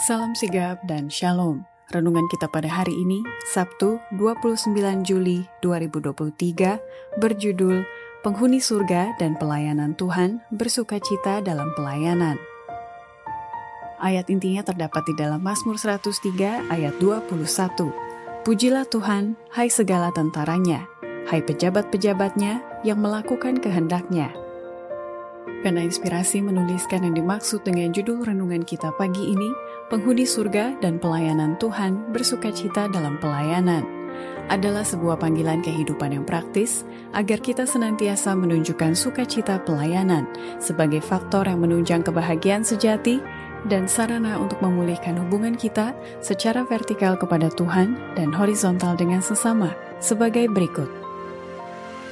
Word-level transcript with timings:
Salam 0.00 0.32
sigap 0.32 0.80
dan 0.88 1.12
shalom. 1.12 1.60
Renungan 1.92 2.24
kita 2.32 2.48
pada 2.48 2.72
hari 2.72 2.96
ini, 3.04 3.20
Sabtu 3.52 4.00
29 4.16 4.72
Juli 5.04 5.44
2023, 5.60 7.20
berjudul 7.20 7.84
Penghuni 8.24 8.64
Surga 8.64 9.12
dan 9.20 9.36
Pelayanan 9.36 9.92
Tuhan 10.00 10.40
Bersuka 10.56 10.96
Cita 11.04 11.44
dalam 11.44 11.68
Pelayanan. 11.76 12.40
Ayat 14.00 14.32
intinya 14.32 14.64
terdapat 14.64 15.04
di 15.04 15.20
dalam 15.20 15.44
Mazmur 15.44 15.76
103 15.76 16.72
ayat 16.72 16.96
21. 16.96 17.92
Pujilah 18.40 18.88
Tuhan, 18.88 19.36
hai 19.52 19.68
segala 19.68 20.08
tentaranya, 20.16 20.88
hai 21.28 21.44
pejabat-pejabatnya 21.44 22.64
yang 22.88 23.04
melakukan 23.04 23.60
kehendaknya. 23.60 24.32
Karena 25.60 25.84
inspirasi 25.84 26.40
menuliskan 26.40 27.04
yang 27.04 27.14
dimaksud 27.18 27.60
dengan 27.66 27.92
judul 27.92 28.24
renungan 28.24 28.64
kita 28.64 28.94
pagi 28.96 29.36
ini, 29.36 29.50
penghuni 29.92 30.24
surga 30.24 30.80
dan 30.80 30.96
pelayanan 30.96 31.60
Tuhan 31.60 32.14
bersuka 32.14 32.48
cita 32.48 32.88
dalam 32.88 33.20
pelayanan 33.20 34.00
adalah 34.50 34.82
sebuah 34.82 35.22
panggilan 35.22 35.62
kehidupan 35.62 36.10
yang 36.10 36.26
praktis 36.26 36.82
agar 37.14 37.38
kita 37.38 37.64
senantiasa 37.64 38.34
menunjukkan 38.34 38.98
sukacita 38.98 39.62
pelayanan 39.62 40.26
sebagai 40.58 40.98
faktor 40.98 41.46
yang 41.46 41.62
menunjang 41.62 42.02
kebahagiaan 42.02 42.66
sejati 42.66 43.22
dan 43.68 43.86
sarana 43.86 44.40
untuk 44.40 44.58
memulihkan 44.64 45.20
hubungan 45.20 45.54
kita 45.54 45.92
secara 46.24 46.64
vertikal 46.64 47.14
kepada 47.14 47.52
Tuhan 47.52 47.94
dan 48.16 48.32
horizontal 48.32 48.96
dengan 48.96 49.20
sesama 49.20 49.70
sebagai 50.00 50.48
berikut. 50.48 50.88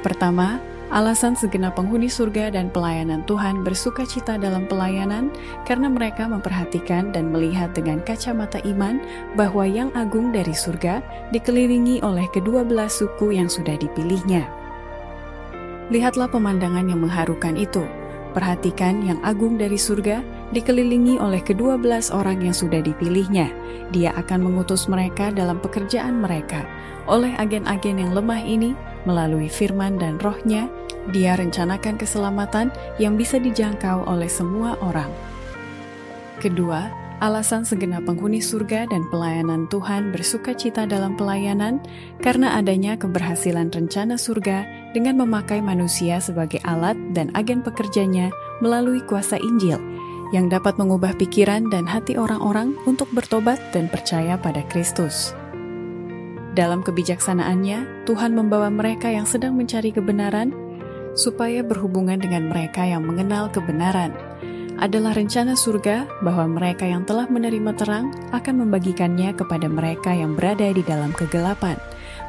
Pertama, 0.00 0.60
Alasan 0.94 1.34
segenap 1.34 1.74
penghuni 1.74 2.06
surga 2.06 2.54
dan 2.54 2.70
pelayanan 2.70 3.26
Tuhan 3.26 3.66
bersuka 3.66 4.06
cita 4.06 4.38
dalam 4.38 4.70
pelayanan 4.70 5.26
karena 5.66 5.90
mereka 5.90 6.30
memperhatikan 6.30 7.10
dan 7.10 7.34
melihat 7.34 7.74
dengan 7.74 7.98
kacamata 7.98 8.62
iman 8.62 9.02
bahwa 9.34 9.66
yang 9.66 9.90
agung 9.98 10.30
dari 10.30 10.54
surga 10.54 11.02
dikelilingi 11.34 11.98
oleh 12.06 12.30
kedua 12.30 12.62
belas 12.62 13.02
suku 13.02 13.34
yang 13.34 13.50
sudah 13.50 13.74
dipilihnya. 13.74 14.46
Lihatlah 15.90 16.30
pemandangan 16.30 16.86
yang 16.86 17.02
mengharukan 17.02 17.58
itu. 17.58 17.82
Perhatikan 18.30 19.02
yang 19.02 19.18
agung 19.26 19.58
dari 19.58 19.74
surga 19.74 20.22
dikelilingi 20.54 21.18
oleh 21.18 21.42
kedua 21.42 21.74
belas 21.74 22.14
orang 22.14 22.38
yang 22.38 22.54
sudah 22.54 22.78
dipilihnya. 22.78 23.50
Dia 23.90 24.14
akan 24.14 24.46
mengutus 24.46 24.86
mereka 24.86 25.34
dalam 25.34 25.58
pekerjaan 25.58 26.22
mereka. 26.22 26.62
Oleh 27.10 27.34
agen-agen 27.34 27.98
yang 27.98 28.14
lemah 28.14 28.42
ini, 28.42 28.72
melalui 29.04 29.46
firman 29.46 30.00
dan 30.00 30.16
rohnya, 30.18 30.66
dia 31.10 31.36
rencanakan 31.36 32.00
keselamatan 32.00 32.72
yang 32.96 33.18
bisa 33.18 33.36
dijangkau 33.36 34.08
oleh 34.08 34.30
semua 34.30 34.78
orang. 34.80 35.10
Kedua, 36.40 36.88
alasan 37.20 37.64
segenap 37.64 38.04
penghuni 38.08 38.40
surga 38.40 38.88
dan 38.88 39.06
pelayanan 39.08 39.68
Tuhan 39.68 40.12
bersuka 40.12 40.52
cita 40.56 40.84
dalam 40.88 41.16
pelayanan 41.16 41.80
karena 42.20 42.56
adanya 42.56 42.96
keberhasilan 43.00 43.72
rencana 43.72 44.16
surga 44.16 44.64
dengan 44.92 45.20
memakai 45.20 45.60
manusia 45.60 46.20
sebagai 46.20 46.60
alat 46.64 46.96
dan 47.12 47.28
agen 47.36 47.60
pekerjanya 47.60 48.32
melalui 48.60 49.00
kuasa 49.04 49.36
Injil 49.40 49.80
yang 50.32 50.50
dapat 50.50 50.74
mengubah 50.80 51.14
pikiran 51.14 51.70
dan 51.70 51.86
hati 51.86 52.18
orang-orang 52.18 52.74
untuk 52.90 53.06
bertobat 53.14 53.60
dan 53.70 53.86
percaya 53.86 54.34
pada 54.34 54.66
Kristus. 54.66 55.30
Dalam 56.54 56.86
kebijaksanaannya, 56.86 58.06
Tuhan 58.06 58.30
membawa 58.30 58.70
mereka 58.70 59.10
yang 59.10 59.26
sedang 59.26 59.58
mencari 59.58 59.90
kebenaran 59.90 60.54
supaya 61.14 61.62
berhubungan 61.62 62.18
dengan 62.18 62.50
mereka 62.50 62.82
yang 62.84 63.06
mengenal 63.06 63.50
kebenaran. 63.50 64.14
Adalah 64.74 65.14
rencana 65.14 65.54
surga 65.54 66.10
bahwa 66.26 66.58
mereka 66.58 66.82
yang 66.82 67.06
telah 67.06 67.30
menerima 67.30 67.78
terang 67.78 68.10
akan 68.34 68.66
membagikannya 68.66 69.30
kepada 69.38 69.70
mereka 69.70 70.10
yang 70.10 70.34
berada 70.34 70.66
di 70.74 70.82
dalam 70.82 71.14
kegelapan. 71.14 71.78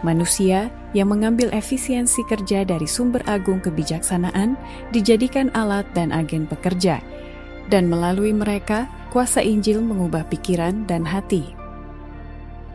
Manusia 0.05 0.69
yang 0.93 1.09
mengambil 1.09 1.49
efisiensi 1.49 2.21
kerja 2.29 2.61
dari 2.61 2.85
sumber 2.85 3.25
agung 3.25 3.57
kebijaksanaan 3.65 4.53
dijadikan 4.93 5.49
alat 5.57 5.89
dan 5.97 6.13
agen 6.13 6.45
pekerja, 6.45 7.01
dan 7.73 7.89
melalui 7.89 8.29
mereka 8.29 8.85
kuasa 9.09 9.41
Injil 9.41 9.81
mengubah 9.81 10.29
pikiran 10.29 10.85
dan 10.85 11.01
hati. 11.01 11.49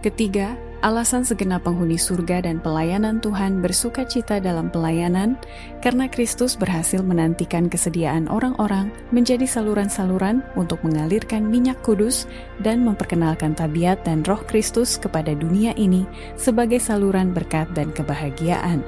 Ketiga, 0.03 0.59
Alasan 0.81 1.29
segenap 1.29 1.69
penghuni 1.69 2.01
surga 2.01 2.49
dan 2.49 2.57
pelayanan 2.57 3.21
Tuhan 3.21 3.61
bersuka 3.61 4.01
cita 4.01 4.41
dalam 4.41 4.73
pelayanan 4.73 5.37
karena 5.85 6.09
Kristus 6.09 6.57
berhasil 6.57 7.05
menantikan 7.05 7.69
kesediaan 7.69 8.25
orang-orang 8.33 8.89
menjadi 9.13 9.45
saluran-saluran 9.45 10.41
untuk 10.57 10.81
mengalirkan 10.81 11.45
minyak 11.45 11.77
kudus 11.85 12.25
dan 12.65 12.81
memperkenalkan 12.81 13.53
tabiat 13.53 14.01
dan 14.09 14.25
roh 14.25 14.41
Kristus 14.49 14.97
kepada 14.97 15.37
dunia 15.37 15.77
ini 15.77 16.09
sebagai 16.41 16.81
saluran 16.81 17.37
berkat 17.37 17.69
dan 17.77 17.93
kebahagiaan. 17.93 18.81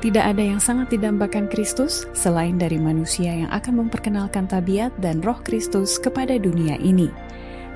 Tidak 0.00 0.24
ada 0.24 0.40
yang 0.40 0.64
sangat 0.64 0.96
didambakan 0.96 1.52
Kristus 1.52 2.08
selain 2.16 2.56
dari 2.56 2.80
manusia 2.80 3.36
yang 3.36 3.52
akan 3.52 3.84
memperkenalkan 3.84 4.48
tabiat 4.48 4.96
dan 4.96 5.20
roh 5.20 5.44
Kristus 5.44 6.00
kepada 6.00 6.40
dunia 6.40 6.80
ini. 6.80 7.12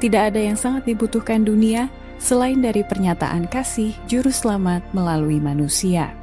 Tidak 0.01 0.33
ada 0.33 0.41
yang 0.41 0.57
sangat 0.57 0.89
dibutuhkan 0.89 1.45
dunia 1.45 1.93
selain 2.23 2.61
dari 2.63 2.83
pernyataan 2.87 3.47
kasih 3.51 3.95
juru 4.11 4.31
selamat 4.31 4.83
melalui 4.93 5.39
manusia. 5.39 6.15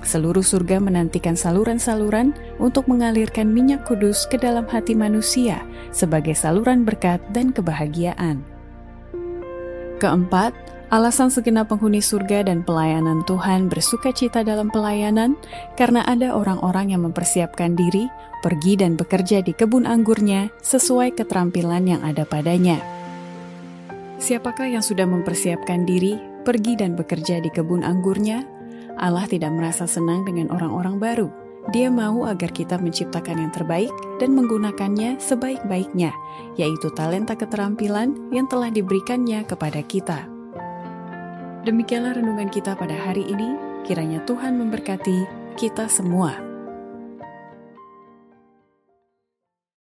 Seluruh 0.00 0.40
surga 0.40 0.80
menantikan 0.80 1.36
saluran-saluran 1.36 2.32
untuk 2.56 2.88
mengalirkan 2.88 3.52
minyak 3.52 3.84
kudus 3.84 4.24
ke 4.24 4.40
dalam 4.40 4.64
hati 4.64 4.96
manusia 4.96 5.60
sebagai 5.92 6.32
saluran 6.32 6.88
berkat 6.88 7.20
dan 7.36 7.52
kebahagiaan. 7.52 8.40
Keempat, 10.00 10.56
alasan 10.88 11.28
segenap 11.28 11.68
penghuni 11.68 12.00
surga 12.00 12.48
dan 12.48 12.64
pelayanan 12.64 13.20
Tuhan 13.28 13.68
bersuka 13.68 14.08
cita 14.16 14.40
dalam 14.40 14.72
pelayanan 14.72 15.36
karena 15.76 16.00
ada 16.08 16.32
orang-orang 16.32 16.96
yang 16.96 17.04
mempersiapkan 17.04 17.76
diri 17.76 18.08
pergi 18.40 18.80
dan 18.80 18.96
bekerja 18.96 19.44
di 19.44 19.52
kebun 19.52 19.84
anggurnya 19.84 20.48
sesuai 20.64 21.12
keterampilan 21.12 21.84
yang 21.84 22.00
ada 22.00 22.24
padanya. 22.24 22.99
Siapakah 24.20 24.68
yang 24.68 24.84
sudah 24.84 25.08
mempersiapkan 25.08 25.88
diri 25.88 26.20
pergi 26.44 26.76
dan 26.76 26.92
bekerja 26.92 27.40
di 27.40 27.48
kebun 27.48 27.80
anggurnya? 27.80 28.44
Allah 29.00 29.24
tidak 29.24 29.48
merasa 29.56 29.88
senang 29.88 30.28
dengan 30.28 30.52
orang-orang 30.52 31.00
baru. 31.00 31.28
Dia 31.72 31.88
mau 31.88 32.28
agar 32.28 32.52
kita 32.52 32.76
menciptakan 32.76 33.40
yang 33.40 33.52
terbaik 33.52 33.92
dan 34.20 34.36
menggunakannya 34.36 35.16
sebaik-baiknya, 35.16 36.12
yaitu 36.60 36.92
talenta 36.92 37.32
keterampilan 37.32 38.12
yang 38.28 38.44
telah 38.44 38.68
diberikannya 38.68 39.40
kepada 39.48 39.80
kita. 39.88 40.28
Demikianlah 41.64 42.20
renungan 42.20 42.52
kita 42.52 42.76
pada 42.76 42.96
hari 43.00 43.24
ini. 43.24 43.56
Kiranya 43.88 44.20
Tuhan 44.28 44.60
memberkati 44.60 45.24
kita 45.56 45.88
semua. 45.88 46.49